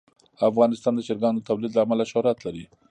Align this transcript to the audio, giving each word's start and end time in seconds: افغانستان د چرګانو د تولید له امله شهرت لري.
افغانستان 0.49 0.93
د 0.95 0.99
چرګانو 1.07 1.37
د 1.39 1.45
تولید 1.49 1.71
له 1.73 1.81
امله 1.85 2.03
شهرت 2.11 2.37
لري. 2.45 2.63